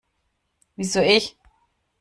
[0.77, 1.37] Wieso ich?